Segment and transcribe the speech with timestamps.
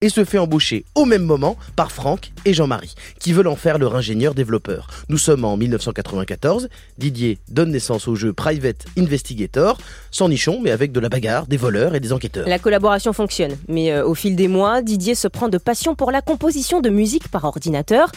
[0.00, 3.78] et se fait embaucher au même moment par Franck et Jean-Marie, qui veulent en faire
[3.78, 4.88] leur ingénieur développeur.
[5.08, 9.78] Nous sommes en 1994, Didier donne naissance au jeu Private Investigator,
[10.10, 12.48] sans nichon, mais avec de la bagarre, des voleurs et des enquêteurs.
[12.48, 16.10] La collaboration fonctionne, mais euh, au fil des mois, Didier se prend de passion pour
[16.10, 18.10] la composition de musique par ordinateur,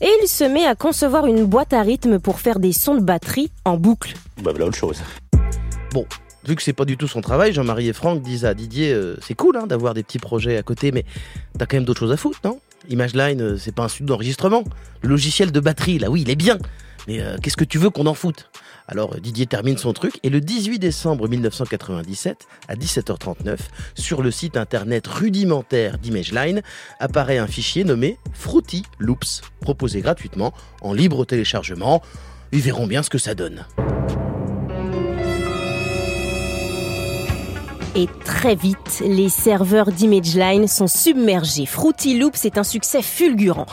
[0.00, 3.02] et il se met à concevoir une boîte à rythme pour faire des sons de
[3.02, 4.14] batterie en boucle.
[4.42, 4.98] Bah voilà autre chose.
[5.92, 6.04] Bon,
[6.48, 9.16] vu que c'est pas du tout son travail, Jean-Marie et Franck disent à Didier euh,
[9.20, 11.04] c'est cool hein, d'avoir des petits projets à côté, mais
[11.58, 12.58] t'as quand même d'autres choses à foutre, non?
[12.88, 14.64] ImageLine, euh, c'est pas un studio d'enregistrement.
[15.02, 16.58] Le logiciel de batterie, là oui, il est bien.
[17.06, 18.50] Mais euh, qu'est-ce que tu veux qu'on en foute?
[18.86, 23.58] Alors Didier termine son truc et le 18 décembre 1997, à 17h39,
[23.94, 26.62] sur le site internet rudimentaire d'ImageLine,
[26.98, 32.02] apparaît un fichier nommé Fruity Loops, proposé gratuitement en libre téléchargement.
[32.52, 33.66] Ils verront bien ce que ça donne.
[37.94, 41.66] Et très vite, les serveurs d'ImageLine sont submergés.
[41.66, 43.66] Fruity Loops est un succès fulgurant.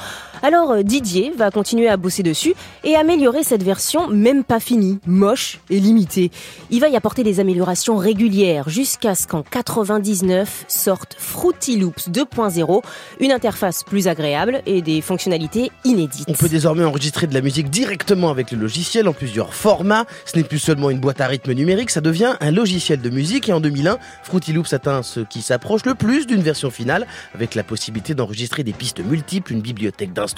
[0.45, 4.99] Alors euh, Didier va continuer à bosser dessus et améliorer cette version même pas finie,
[5.07, 6.29] moche et limitée.
[6.69, 12.83] Il va y apporter des améliorations régulières jusqu'à ce qu'en 99 sorte Fruity Loops 2.0,
[13.21, 16.27] une interface plus agréable et des fonctionnalités inédites.
[16.27, 20.05] On peut désormais enregistrer de la musique directement avec le logiciel en plusieurs formats.
[20.25, 23.49] Ce n'est plus seulement une boîte à rythme numérique, ça devient un logiciel de musique
[23.49, 27.55] et en 2001, Fruity Loops atteint ce qui s'approche le plus d'une version finale avec
[27.55, 30.34] la possibilité d'enregistrer des pistes multiples, une bibliothèque d'instruments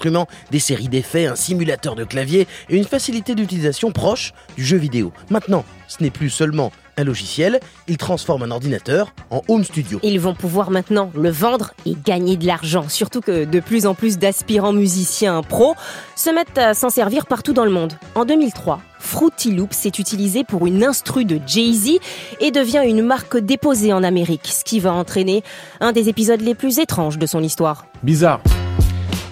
[0.51, 5.11] des séries d'effets, un simulateur de clavier et une facilité d'utilisation proche du jeu vidéo.
[5.29, 9.99] Maintenant, ce n'est plus seulement un logiciel, il transforme un ordinateur en home studio.
[10.01, 13.93] Ils vont pouvoir maintenant le vendre et gagner de l'argent, surtout que de plus en
[13.93, 15.75] plus d'aspirants musiciens pros
[16.15, 17.93] se mettent à s'en servir partout dans le monde.
[18.15, 21.99] En 2003, Fruity Loops est utilisé pour une instru de Jay-Z
[22.39, 25.43] et devient une marque déposée en Amérique, ce qui va entraîner
[25.79, 27.85] un des épisodes les plus étranges de son histoire.
[28.01, 28.41] Bizarre.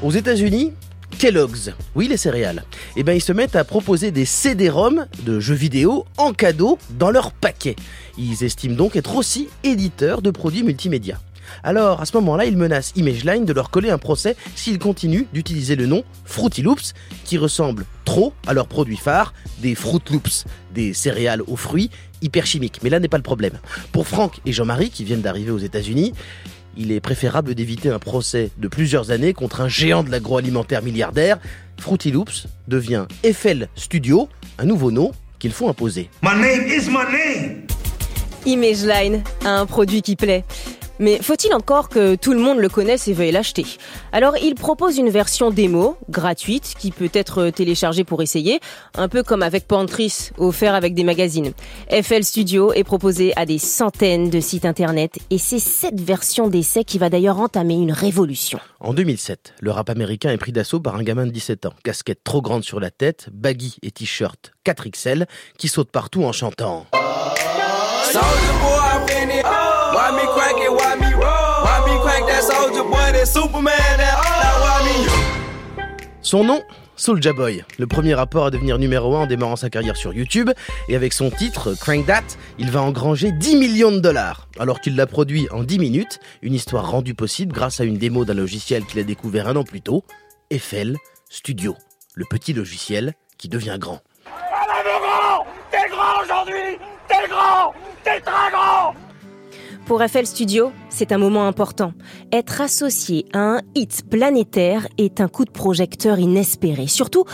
[0.02, 0.74] Aux États-Unis,
[1.18, 2.66] Kellogg's, oui les céréales,
[2.98, 7.12] eh ben ils se mettent à proposer des CD-ROM de jeux vidéo en cadeau dans
[7.12, 7.78] leur paquet.
[8.18, 11.20] Ils estiment donc être aussi éditeurs de produits multimédia.
[11.64, 15.76] Alors, à ce moment-là, ils menacent ImageLine de leur coller un procès s'ils continuent d'utiliser
[15.76, 20.94] le nom Fruity Loops, qui ressemble trop à leur produit phare, des Fruit Loops, des
[20.94, 21.90] céréales aux fruits
[22.22, 22.80] hyper chimiques.
[22.84, 23.60] Mais là n'est pas le problème.
[23.92, 26.14] Pour Franck et Jean-Marie, qui viennent d'arriver aux États-Unis,
[26.78, 31.40] il est préférable d'éviter un procès de plusieurs années contre un géant de l'agroalimentaire milliardaire.
[31.80, 36.10] Fruity Loops devient FL Studio, un nouveau nom qu'il faut imposer.
[36.24, 37.62] My name is my name.
[38.46, 40.44] ImageLine a un produit qui plaît.
[41.00, 43.66] Mais faut-il encore que tout le monde le connaisse et veuille l'acheter
[44.12, 48.60] Alors il propose une version démo, gratuite, qui peut être téléchargée pour essayer,
[48.96, 51.52] un peu comme avec Pantris, offert avec des magazines.
[51.90, 56.84] FL Studio est proposé à des centaines de sites internet et c'est cette version d'essai
[56.84, 58.60] qui va d'ailleurs entamer une révolution.
[58.80, 62.24] En 2007, le rap américain est pris d'assaut par un gamin de 17 ans, casquette
[62.24, 65.26] trop grande sur la tête, baggy et t-shirt 4XL,
[65.58, 66.86] qui saute partout en chantant.
[76.22, 76.64] Son nom
[76.98, 80.50] Soulja Boy, le premier rappeur à devenir numéro 1 en démarrant sa carrière sur YouTube,
[80.88, 82.24] et avec son titre Crank That,
[82.58, 86.54] il va engranger 10 millions de dollars, alors qu'il l'a produit en 10 minutes, une
[86.54, 89.82] histoire rendue possible grâce à une démo d'un logiciel qu'il a découvert un an plus
[89.82, 90.06] tôt,
[90.52, 90.96] FL
[91.30, 91.76] Studio,
[92.14, 94.00] le petit logiciel qui devient grand.
[95.72, 96.80] T'es grand aujourd'hui!
[97.10, 97.74] T'es grand!
[98.04, 99.05] T'es très grand
[99.86, 101.94] Pour FL Studio, c'est un moment important.
[102.32, 106.88] Être associé à un hit planétaire est un coup de projecteur inespéré.
[106.88, 107.26] Surtout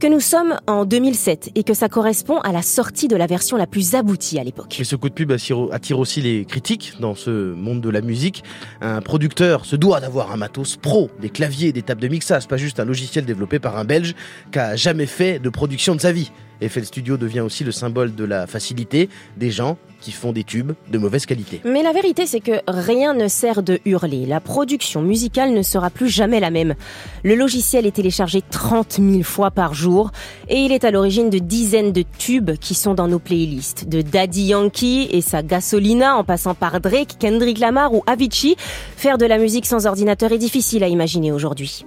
[0.00, 3.58] que nous sommes en 2007 et que ça correspond à la sortie de la version
[3.58, 4.74] la plus aboutie à l'époque.
[4.78, 8.00] Mais ce coup de pub attire attire aussi les critiques dans ce monde de la
[8.00, 8.42] musique.
[8.80, 12.56] Un producteur se doit d'avoir un matos pro, des claviers, des tables de mixage, pas
[12.56, 14.14] juste un logiciel développé par un Belge
[14.50, 16.32] qui a jamais fait de production de sa vie.
[16.66, 20.72] FL Studio devient aussi le symbole de la facilité des gens qui font des tubes
[20.90, 21.60] de mauvaise qualité.
[21.64, 24.26] Mais la vérité, c'est que rien ne sert de hurler.
[24.26, 26.74] La production musicale ne sera plus jamais la même.
[27.22, 29.89] Le logiciel est téléchargé 30 000 fois par jour
[30.48, 33.88] et il est à l'origine de dizaines de tubes qui sont dans nos playlists.
[33.88, 39.18] De Daddy Yankee et sa Gasolina en passant par Drake, Kendrick Lamar ou Avicii, faire
[39.18, 41.84] de la musique sans ordinateur est difficile à imaginer aujourd'hui.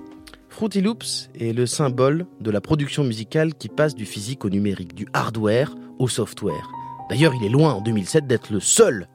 [0.49, 4.93] Fruity Loops est le symbole de la production musicale qui passe du physique au numérique,
[4.93, 6.69] du hardware au software.
[7.09, 9.07] D'ailleurs, il est loin en 2007 d'être le seul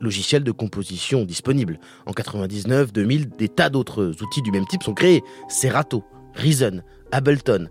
[0.00, 1.78] logiciel de composition disponible.
[2.06, 5.22] En 99, 2000, des tas d'autres outils du même type sont créés.
[5.48, 6.04] Serato,
[6.34, 6.82] Reason,
[7.12, 7.68] Ableton.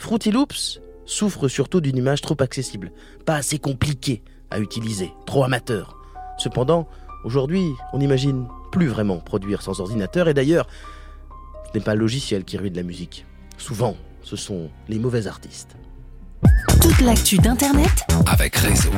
[0.00, 2.90] Fruity Loops souffre surtout d'une image trop accessible,
[3.26, 5.96] pas assez compliquée à utiliser, trop amateur.
[6.38, 6.88] Cependant,
[7.24, 10.28] aujourd'hui, on imagine plus vraiment produire sans ordinateur.
[10.28, 10.66] Et d'ailleurs,
[11.72, 13.26] ce n'est pas le logiciel qui ruine la musique.
[13.58, 15.76] Souvent, ce sont les mauvais artistes.
[16.80, 18.90] Toute l'actu d'Internet avec Réseau.